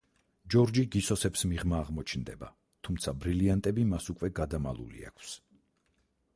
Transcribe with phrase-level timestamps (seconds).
[0.53, 2.49] ჯორჯი გისოსებს მიღმა აღმოჩნდება,
[2.89, 5.39] თუმცა ბრილიანტები მას უკვე გადამალული აქვს.